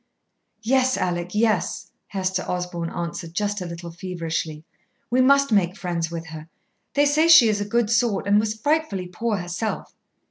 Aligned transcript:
"Yes, 0.63 0.97
Alec, 0.97 1.35
yes," 1.35 1.91
Hester 2.07 2.41
Osborn 2.47 2.89
answered, 2.89 3.35
just 3.35 3.61
a 3.61 3.67
little 3.67 3.91
feverishly. 3.91 4.65
"We 5.11 5.21
must 5.21 5.51
make 5.51 5.77
friends 5.77 6.09
with 6.09 6.25
her. 6.29 6.49
They 6.95 7.05
say 7.05 7.27
she 7.27 7.49
is 7.49 7.61
a 7.61 7.65
good 7.69 7.91
sort 7.91 8.25
and 8.25 8.39
was 8.39 8.55
frightfully 8.55 9.05
poor 9.07 9.37
herself." 9.37 9.93